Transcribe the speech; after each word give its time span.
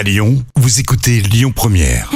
À 0.00 0.02
Lyon, 0.02 0.42
vous 0.56 0.80
écoutez 0.80 1.20
Lyon 1.20 1.52
Première. 1.54 2.08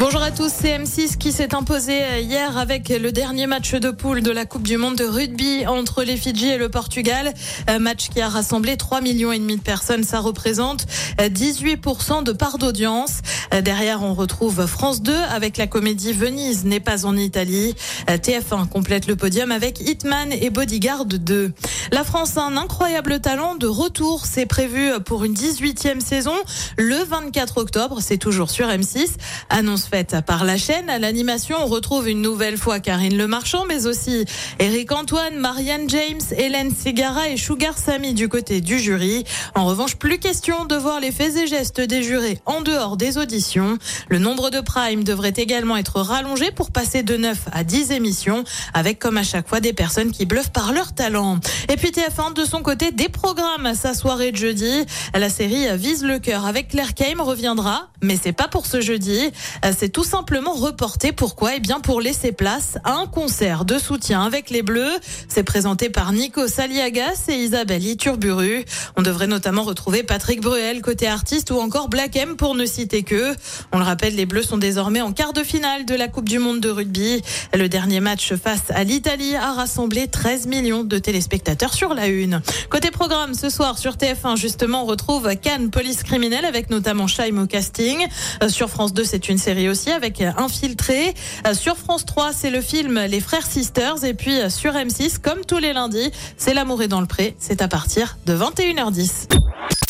Bonjour 0.00 0.22
à 0.22 0.30
tous, 0.30 0.52
c'est 0.54 0.78
M6 0.78 1.16
qui 1.16 1.32
s'est 1.32 1.56
imposé 1.56 2.20
hier 2.20 2.56
avec 2.56 2.88
le 2.88 3.10
dernier 3.10 3.48
match 3.48 3.72
de 3.74 3.90
poule 3.90 4.22
de 4.22 4.30
la 4.30 4.46
Coupe 4.46 4.62
du 4.62 4.76
Monde 4.76 4.94
de 4.94 5.04
rugby 5.04 5.66
entre 5.66 6.04
les 6.04 6.16
Fidji 6.16 6.50
et 6.50 6.56
le 6.56 6.68
Portugal. 6.68 7.34
Un 7.66 7.80
match 7.80 8.08
qui 8.08 8.20
a 8.20 8.28
rassemblé 8.28 8.76
3 8.76 9.00
millions 9.00 9.32
et 9.32 9.40
demi 9.40 9.56
de 9.56 9.60
personnes. 9.60 10.04
Ça 10.04 10.20
représente 10.20 10.86
18% 11.18 12.22
de 12.22 12.30
part 12.30 12.58
d'audience. 12.58 13.22
Derrière, 13.64 14.04
on 14.04 14.14
retrouve 14.14 14.66
France 14.66 15.02
2 15.02 15.12
avec 15.12 15.56
la 15.56 15.66
comédie 15.66 16.12
Venise 16.12 16.64
n'est 16.64 16.78
pas 16.78 17.04
en 17.04 17.16
Italie. 17.16 17.74
TF1 18.06 18.68
complète 18.68 19.08
le 19.08 19.16
podium 19.16 19.50
avec 19.50 19.80
Hitman 19.80 20.32
et 20.32 20.50
Bodyguard 20.50 21.06
2. 21.06 21.52
La 21.90 22.04
France 22.04 22.36
a 22.36 22.42
un 22.42 22.56
incroyable 22.56 23.18
talent 23.20 23.56
de 23.56 23.66
retour. 23.66 24.26
C'est 24.26 24.46
prévu 24.46 24.92
pour 25.04 25.24
une 25.24 25.34
18e 25.34 25.98
saison 26.00 26.34
le 26.76 27.02
24 27.02 27.58
octobre. 27.58 27.98
C'est 28.00 28.18
toujours 28.18 28.50
sur 28.50 28.68
M6. 28.68 29.08
Annonce 29.50 29.87
faite 29.88 30.16
par 30.26 30.44
la 30.44 30.58
chaîne. 30.58 30.90
À 30.90 30.98
l'animation, 30.98 31.56
on 31.60 31.66
retrouve 31.66 32.08
une 32.08 32.20
nouvelle 32.20 32.58
fois 32.58 32.78
Karine 32.78 33.16
Le 33.16 33.26
Marchand, 33.26 33.64
mais 33.66 33.86
aussi 33.86 34.26
Eric 34.58 34.92
Antoine, 34.92 35.36
Marianne 35.36 35.88
James, 35.88 36.20
Hélène 36.36 36.70
Segara 36.74 37.28
et 37.30 37.36
Sugar 37.36 37.78
Samy 37.78 38.12
du 38.12 38.28
côté 38.28 38.60
du 38.60 38.78
jury. 38.78 39.24
En 39.54 39.64
revanche, 39.64 39.96
plus 39.96 40.18
question 40.18 40.66
de 40.66 40.76
voir 40.76 41.00
les 41.00 41.10
faits 41.10 41.36
et 41.36 41.46
gestes 41.46 41.80
des 41.80 42.02
jurés 42.02 42.38
en 42.44 42.60
dehors 42.60 42.96
des 42.96 43.16
auditions. 43.16 43.78
Le 44.08 44.18
nombre 44.18 44.50
de 44.50 44.60
primes 44.60 45.04
devrait 45.04 45.34
également 45.36 45.76
être 45.76 46.00
rallongé 46.00 46.50
pour 46.50 46.70
passer 46.70 47.02
de 47.02 47.16
9 47.16 47.48
à 47.52 47.64
10 47.64 47.92
émissions, 47.92 48.44
avec 48.74 48.98
comme 48.98 49.16
à 49.16 49.22
chaque 49.22 49.48
fois 49.48 49.60
des 49.60 49.72
personnes 49.72 50.12
qui 50.12 50.26
bluffent 50.26 50.52
par 50.52 50.72
leur 50.72 50.92
talent. 50.92 51.40
Et 51.72 51.76
puis 51.76 51.90
TF1, 51.90 52.34
de 52.34 52.44
son 52.44 52.62
côté, 52.62 52.92
des 52.92 53.08
programmes 53.08 53.64
à 53.64 53.74
sa 53.74 53.94
soirée 53.94 54.32
de 54.32 54.36
jeudi. 54.36 54.84
La 55.14 55.30
série 55.30 55.66
Vise 55.78 56.04
le 56.04 56.18
cœur 56.18 56.44
avec 56.44 56.68
Claire 56.68 56.94
Kame 56.94 57.20
reviendra, 57.20 57.88
mais 58.02 58.18
c'est 58.22 58.32
pas 58.32 58.48
pour 58.48 58.66
ce 58.66 58.80
jeudi 58.82 59.30
c'est 59.78 59.90
tout 59.90 60.02
simplement 60.02 60.54
reporté. 60.54 61.12
Pourquoi? 61.12 61.54
Eh 61.54 61.60
bien, 61.60 61.78
pour 61.78 62.00
laisser 62.00 62.32
place 62.32 62.78
à 62.82 62.94
un 62.94 63.06
concert 63.06 63.64
de 63.64 63.78
soutien 63.78 64.22
avec 64.22 64.50
les 64.50 64.62
Bleus. 64.62 64.98
C'est 65.28 65.44
présenté 65.44 65.88
par 65.88 66.10
Nico 66.12 66.48
Saliagas 66.48 67.26
et 67.28 67.34
Isabelle 67.34 67.86
Iturburu. 67.86 68.64
On 68.96 69.02
devrait 69.02 69.28
notamment 69.28 69.62
retrouver 69.62 70.02
Patrick 70.02 70.40
Bruel 70.40 70.82
côté 70.82 71.06
artiste 71.06 71.52
ou 71.52 71.60
encore 71.60 71.88
Black 71.88 72.16
M 72.16 72.34
pour 72.34 72.56
ne 72.56 72.66
citer 72.66 73.04
que. 73.04 73.36
On 73.70 73.78
le 73.78 73.84
rappelle, 73.84 74.16
les 74.16 74.26
Bleus 74.26 74.42
sont 74.42 74.58
désormais 74.58 75.00
en 75.00 75.12
quart 75.12 75.32
de 75.32 75.44
finale 75.44 75.84
de 75.84 75.94
la 75.94 76.08
Coupe 76.08 76.28
du 76.28 76.40
Monde 76.40 76.58
de 76.58 76.70
rugby. 76.70 77.22
Le 77.54 77.68
dernier 77.68 78.00
match 78.00 78.34
face 78.34 78.70
à 78.70 78.82
l'Italie 78.82 79.36
a 79.36 79.52
rassemblé 79.52 80.08
13 80.08 80.48
millions 80.48 80.82
de 80.82 80.98
téléspectateurs 80.98 81.72
sur 81.72 81.94
la 81.94 82.08
une. 82.08 82.42
Côté 82.68 82.90
programme, 82.90 83.34
ce 83.34 83.48
soir 83.48 83.78
sur 83.78 83.94
TF1, 83.94 84.36
justement, 84.36 84.82
on 84.82 84.86
retrouve 84.86 85.36
Cannes 85.36 85.70
Police 85.70 86.02
Criminelle 86.02 86.46
avec 86.46 86.68
notamment 86.68 87.06
Shaim 87.06 87.38
au 87.40 87.46
casting. 87.46 88.04
Euh, 88.42 88.48
sur 88.48 88.70
France 88.70 88.92
2, 88.92 89.04
c'est 89.04 89.28
une 89.28 89.38
série 89.38 89.67
aussi 89.68 89.90
avec 89.90 90.22
Infiltré. 90.36 91.14
Euh, 91.46 91.54
sur 91.54 91.76
France 91.76 92.04
3, 92.06 92.32
c'est 92.32 92.50
le 92.50 92.60
film 92.60 92.98
Les 92.98 93.20
Frères 93.20 93.46
Sisters. 93.46 94.04
Et 94.04 94.14
puis 94.14 94.40
euh, 94.40 94.50
sur 94.50 94.72
M6, 94.72 95.18
comme 95.18 95.44
tous 95.46 95.58
les 95.58 95.72
lundis, 95.72 96.10
c'est 96.36 96.54
L'amour 96.54 96.82
est 96.82 96.88
dans 96.88 97.00
le 97.00 97.06
pré. 97.06 97.36
C'est 97.38 97.62
à 97.62 97.68
partir 97.68 98.18
de 98.26 98.36
21h10. 98.36 99.28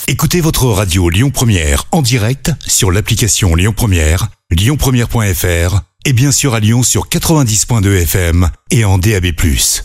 Écoutez 0.06 0.40
votre 0.40 0.66
radio 0.66 1.10
Lyon 1.10 1.30
Première 1.30 1.84
en 1.92 2.02
direct 2.02 2.50
sur 2.66 2.90
l'application 2.90 3.54
Lyon 3.54 3.74
Première, 3.76 4.28
lyonpremière.fr 4.50 5.80
et 6.04 6.12
bien 6.12 6.32
sûr 6.32 6.54
à 6.54 6.60
Lyon 6.60 6.82
sur 6.82 7.08
90.2 7.08 8.02
FM 8.02 8.48
et 8.70 8.84
en 8.84 8.98
DAB+. 8.98 9.26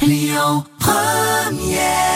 Lyon 0.02 0.64
Première 0.80 2.13